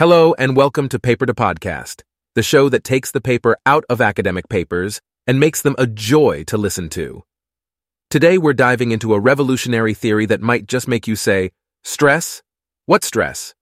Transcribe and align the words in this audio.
Hello, 0.00 0.32
and 0.38 0.56
welcome 0.56 0.88
to 0.88 0.98
Paper 0.98 1.26
to 1.26 1.34
Podcast, 1.34 2.04
the 2.34 2.42
show 2.42 2.70
that 2.70 2.84
takes 2.84 3.10
the 3.10 3.20
paper 3.20 3.58
out 3.66 3.84
of 3.90 4.00
academic 4.00 4.48
papers 4.48 4.98
and 5.26 5.38
makes 5.38 5.60
them 5.60 5.74
a 5.76 5.86
joy 5.86 6.42
to 6.44 6.56
listen 6.56 6.88
to. 6.88 7.22
Today, 8.08 8.38
we're 8.38 8.54
diving 8.54 8.92
into 8.92 9.12
a 9.12 9.20
revolutionary 9.20 9.92
theory 9.92 10.24
that 10.24 10.40
might 10.40 10.66
just 10.66 10.88
make 10.88 11.06
you 11.06 11.16
say, 11.16 11.50
Stress? 11.84 12.40
What 12.86 13.04
stress? 13.04 13.54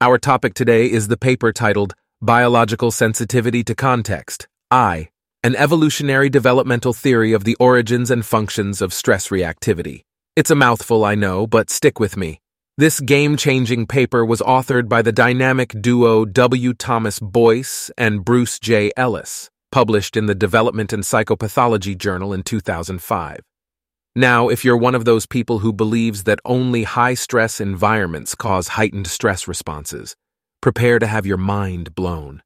Our 0.00 0.16
topic 0.16 0.54
today 0.54 0.90
is 0.90 1.08
the 1.08 1.18
paper 1.18 1.52
titled 1.52 1.92
Biological 2.22 2.90
Sensitivity 2.90 3.62
to 3.64 3.74
Context, 3.74 4.48
I, 4.70 5.10
an 5.42 5.54
evolutionary 5.56 6.30
developmental 6.30 6.94
theory 6.94 7.34
of 7.34 7.44
the 7.44 7.56
origins 7.60 8.10
and 8.10 8.24
functions 8.24 8.80
of 8.80 8.94
stress 8.94 9.28
reactivity. 9.28 10.04
It's 10.34 10.50
a 10.50 10.54
mouthful, 10.54 11.04
I 11.04 11.14
know, 11.14 11.46
but 11.46 11.68
stick 11.68 12.00
with 12.00 12.16
me. 12.16 12.41
This 12.78 13.00
game 13.00 13.36
changing 13.36 13.86
paper 13.86 14.24
was 14.24 14.40
authored 14.40 14.88
by 14.88 15.02
the 15.02 15.12
dynamic 15.12 15.74
duo 15.78 16.24
W. 16.24 16.72
Thomas 16.72 17.20
Boyce 17.20 17.90
and 17.98 18.24
Bruce 18.24 18.58
J. 18.58 18.90
Ellis, 18.96 19.50
published 19.70 20.16
in 20.16 20.24
the 20.24 20.34
Development 20.34 20.90
and 20.90 21.02
Psychopathology 21.02 21.98
Journal 21.98 22.32
in 22.32 22.42
2005. 22.42 23.40
Now, 24.16 24.48
if 24.48 24.64
you're 24.64 24.78
one 24.78 24.94
of 24.94 25.04
those 25.04 25.26
people 25.26 25.58
who 25.58 25.70
believes 25.70 26.24
that 26.24 26.38
only 26.46 26.84
high 26.84 27.12
stress 27.12 27.60
environments 27.60 28.34
cause 28.34 28.68
heightened 28.68 29.06
stress 29.06 29.46
responses, 29.46 30.16
prepare 30.62 30.98
to 30.98 31.06
have 31.06 31.26
your 31.26 31.36
mind 31.36 31.94
blown. 31.94 32.42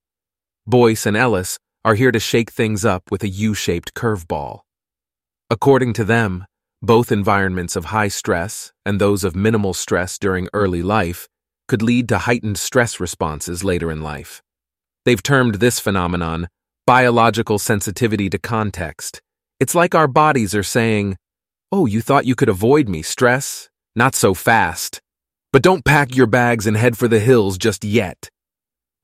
Boyce 0.66 1.06
and 1.06 1.16
Ellis 1.16 1.56
are 1.84 1.94
here 1.94 2.10
to 2.10 2.18
shake 2.18 2.50
things 2.50 2.84
up 2.84 3.12
with 3.12 3.22
a 3.22 3.28
U 3.28 3.54
shaped 3.54 3.94
curveball. 3.94 4.62
According 5.50 5.92
to 5.92 6.04
them, 6.04 6.46
both 6.86 7.12
environments 7.12 7.76
of 7.76 7.86
high 7.86 8.08
stress 8.08 8.72
and 8.84 9.00
those 9.00 9.24
of 9.24 9.36
minimal 9.36 9.74
stress 9.74 10.18
during 10.18 10.48
early 10.52 10.82
life 10.82 11.28
could 11.68 11.82
lead 11.82 12.08
to 12.08 12.18
heightened 12.18 12.58
stress 12.58 13.00
responses 13.00 13.64
later 13.64 13.90
in 13.90 14.02
life. 14.02 14.42
They've 15.04 15.22
termed 15.22 15.56
this 15.56 15.80
phenomenon 15.80 16.48
biological 16.86 17.58
sensitivity 17.58 18.30
to 18.30 18.38
context. 18.38 19.20
It's 19.58 19.74
like 19.74 19.94
our 19.94 20.06
bodies 20.06 20.54
are 20.54 20.62
saying, 20.62 21.16
Oh, 21.72 21.86
you 21.86 22.00
thought 22.00 22.26
you 22.26 22.36
could 22.36 22.48
avoid 22.48 22.88
me, 22.88 23.02
stress? 23.02 23.68
Not 23.96 24.14
so 24.14 24.34
fast. 24.34 25.00
But 25.52 25.62
don't 25.62 25.84
pack 25.84 26.14
your 26.14 26.28
bags 26.28 26.66
and 26.66 26.76
head 26.76 26.96
for 26.96 27.08
the 27.08 27.18
hills 27.18 27.58
just 27.58 27.82
yet. 27.82 28.30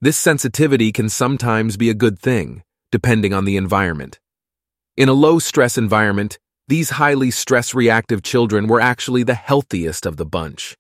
This 0.00 0.16
sensitivity 0.16 0.92
can 0.92 1.08
sometimes 1.08 1.76
be 1.76 1.90
a 1.90 1.94
good 1.94 2.18
thing, 2.18 2.62
depending 2.92 3.32
on 3.32 3.44
the 3.44 3.56
environment. 3.56 4.20
In 4.96 5.08
a 5.08 5.14
low 5.14 5.40
stress 5.40 5.76
environment, 5.76 6.38
these 6.72 6.88
highly 6.88 7.30
stress 7.30 7.74
reactive 7.74 8.22
children 8.22 8.66
were 8.66 8.80
actually 8.80 9.22
the 9.22 9.34
healthiest 9.34 10.06
of 10.06 10.16
the 10.16 10.24
bunch. 10.24 10.74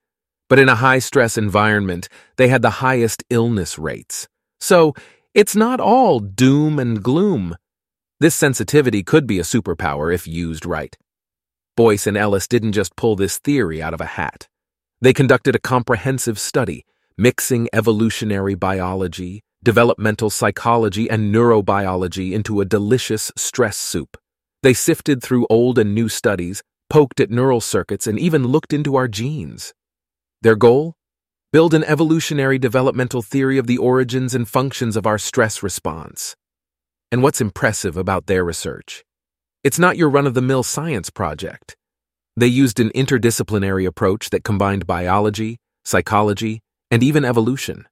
But 0.48 0.58
in 0.58 0.70
a 0.70 0.76
high 0.76 1.00
stress 1.00 1.36
environment, 1.36 2.08
they 2.38 2.48
had 2.48 2.62
the 2.62 2.80
highest 2.80 3.22
illness 3.28 3.78
rates. 3.78 4.26
So, 4.58 4.94
it's 5.34 5.54
not 5.54 5.80
all 5.80 6.18
doom 6.18 6.78
and 6.78 7.02
gloom. 7.02 7.56
This 8.20 8.34
sensitivity 8.34 9.02
could 9.02 9.26
be 9.26 9.38
a 9.38 9.42
superpower 9.42 10.14
if 10.14 10.26
used 10.26 10.64
right. 10.64 10.96
Boyce 11.76 12.06
and 12.06 12.16
Ellis 12.16 12.48
didn't 12.48 12.72
just 12.72 12.96
pull 12.96 13.14
this 13.14 13.36
theory 13.36 13.82
out 13.82 13.92
of 13.92 14.00
a 14.00 14.12
hat. 14.16 14.48
They 15.02 15.12
conducted 15.12 15.54
a 15.54 15.60
comprehensive 15.74 16.38
study, 16.38 16.86
mixing 17.18 17.68
evolutionary 17.74 18.54
biology, 18.54 19.42
developmental 19.62 20.30
psychology, 20.30 21.10
and 21.10 21.34
neurobiology 21.34 22.32
into 22.32 22.62
a 22.62 22.64
delicious 22.64 23.30
stress 23.36 23.76
soup. 23.76 24.16
They 24.62 24.74
sifted 24.74 25.22
through 25.22 25.48
old 25.50 25.76
and 25.76 25.92
new 25.92 26.08
studies, 26.08 26.62
poked 26.88 27.18
at 27.18 27.30
neural 27.30 27.60
circuits, 27.60 28.06
and 28.06 28.18
even 28.18 28.46
looked 28.46 28.72
into 28.72 28.94
our 28.94 29.08
genes. 29.08 29.74
Their 30.42 30.54
goal? 30.54 30.94
Build 31.52 31.74
an 31.74 31.84
evolutionary 31.84 32.58
developmental 32.58 33.22
theory 33.22 33.58
of 33.58 33.66
the 33.66 33.78
origins 33.78 34.34
and 34.34 34.48
functions 34.48 34.96
of 34.96 35.06
our 35.06 35.18
stress 35.18 35.62
response. 35.64 36.36
And 37.10 37.22
what's 37.22 37.40
impressive 37.40 37.96
about 37.96 38.26
their 38.26 38.44
research? 38.44 39.04
It's 39.64 39.80
not 39.80 39.96
your 39.96 40.08
run 40.08 40.26
of 40.26 40.34
the 40.34 40.40
mill 40.40 40.62
science 40.62 41.10
project. 41.10 41.76
They 42.36 42.46
used 42.46 42.78
an 42.78 42.90
interdisciplinary 42.90 43.86
approach 43.86 44.30
that 44.30 44.44
combined 44.44 44.86
biology, 44.86 45.58
psychology, 45.84 46.60
and 46.90 47.02
even 47.02 47.24
evolution. 47.24 47.86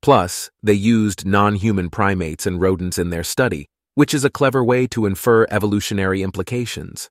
Plus, 0.00 0.50
they 0.62 0.72
used 0.72 1.26
non 1.26 1.56
human 1.56 1.90
primates 1.90 2.46
and 2.46 2.60
rodents 2.60 2.96
in 2.96 3.10
their 3.10 3.24
study 3.24 3.68
which 3.94 4.14
is 4.14 4.24
a 4.24 4.30
clever 4.30 4.64
way 4.64 4.86
to 4.88 5.06
infer 5.06 5.46
evolutionary 5.50 6.22
implications. 6.22 7.10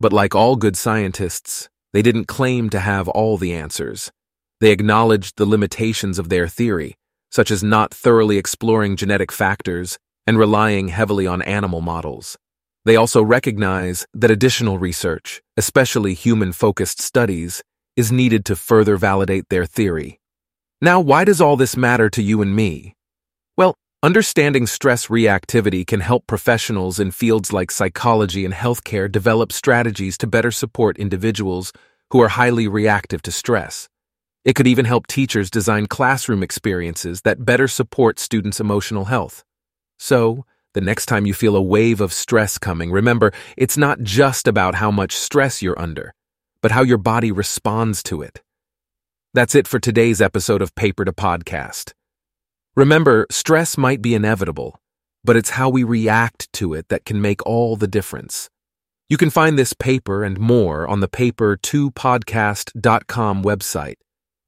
But 0.00 0.12
like 0.12 0.34
all 0.34 0.56
good 0.56 0.76
scientists, 0.76 1.68
they 1.92 2.02
didn't 2.02 2.26
claim 2.26 2.70
to 2.70 2.80
have 2.80 3.08
all 3.08 3.36
the 3.36 3.52
answers. 3.54 4.12
They 4.60 4.70
acknowledged 4.70 5.36
the 5.36 5.46
limitations 5.46 6.18
of 6.18 6.28
their 6.28 6.48
theory, 6.48 6.96
such 7.30 7.50
as 7.50 7.62
not 7.62 7.92
thoroughly 7.92 8.38
exploring 8.38 8.96
genetic 8.96 9.30
factors 9.30 9.98
and 10.26 10.38
relying 10.38 10.88
heavily 10.88 11.26
on 11.26 11.42
animal 11.42 11.80
models. 11.80 12.36
They 12.84 12.96
also 12.96 13.22
recognize 13.22 14.06
that 14.14 14.30
additional 14.30 14.78
research, 14.78 15.42
especially 15.56 16.14
human 16.14 16.52
focused 16.52 17.00
studies, 17.00 17.62
is 17.96 18.12
needed 18.12 18.44
to 18.46 18.56
further 18.56 18.96
validate 18.96 19.48
their 19.48 19.66
theory. 19.66 20.20
Now, 20.80 21.00
why 21.00 21.24
does 21.24 21.40
all 21.40 21.56
this 21.56 21.76
matter 21.76 22.08
to 22.10 22.22
you 22.22 22.40
and 22.40 22.54
me? 22.54 22.94
Understanding 24.00 24.68
stress 24.68 25.08
reactivity 25.08 25.84
can 25.84 25.98
help 25.98 26.28
professionals 26.28 27.00
in 27.00 27.10
fields 27.10 27.52
like 27.52 27.72
psychology 27.72 28.44
and 28.44 28.54
healthcare 28.54 29.10
develop 29.10 29.50
strategies 29.50 30.16
to 30.18 30.28
better 30.28 30.52
support 30.52 30.98
individuals 30.98 31.72
who 32.10 32.20
are 32.20 32.28
highly 32.28 32.68
reactive 32.68 33.22
to 33.22 33.32
stress. 33.32 33.88
It 34.44 34.54
could 34.54 34.68
even 34.68 34.84
help 34.84 35.08
teachers 35.08 35.50
design 35.50 35.86
classroom 35.86 36.44
experiences 36.44 37.22
that 37.22 37.44
better 37.44 37.66
support 37.66 38.20
students' 38.20 38.60
emotional 38.60 39.06
health. 39.06 39.42
So, 39.98 40.44
the 40.74 40.80
next 40.80 41.06
time 41.06 41.26
you 41.26 41.34
feel 41.34 41.56
a 41.56 41.60
wave 41.60 42.00
of 42.00 42.12
stress 42.12 42.56
coming, 42.56 42.92
remember 42.92 43.32
it's 43.56 43.76
not 43.76 44.02
just 44.02 44.46
about 44.46 44.76
how 44.76 44.92
much 44.92 45.16
stress 45.16 45.60
you're 45.60 45.76
under, 45.76 46.14
but 46.62 46.70
how 46.70 46.82
your 46.82 46.98
body 46.98 47.32
responds 47.32 48.04
to 48.04 48.22
it. 48.22 48.42
That's 49.34 49.56
it 49.56 49.66
for 49.66 49.80
today's 49.80 50.20
episode 50.20 50.62
of 50.62 50.76
Paper 50.76 51.04
to 51.04 51.12
Podcast. 51.12 51.94
Remember, 52.78 53.26
stress 53.28 53.76
might 53.76 54.00
be 54.00 54.14
inevitable, 54.14 54.80
but 55.24 55.34
it's 55.34 55.50
how 55.50 55.68
we 55.68 55.82
react 55.82 56.48
to 56.52 56.74
it 56.74 56.88
that 56.90 57.04
can 57.04 57.20
make 57.20 57.44
all 57.44 57.74
the 57.74 57.88
difference. 57.88 58.48
You 59.08 59.16
can 59.16 59.30
find 59.30 59.58
this 59.58 59.72
paper 59.72 60.22
and 60.22 60.38
more 60.38 60.86
on 60.86 61.00
the 61.00 61.08
paper2podcast.com 61.08 63.42
website. 63.42 63.96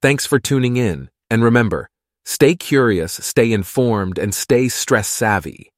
Thanks 0.01 0.27
for 0.27 0.39
tuning 0.39 0.77
in, 0.77 1.11
and 1.29 1.43
remember, 1.43 1.91
stay 2.25 2.55
curious, 2.55 3.15
stay 3.15 3.51
informed, 3.51 4.17
and 4.17 4.33
stay 4.33 4.69
stress 4.69 5.09
savvy. 5.09 5.70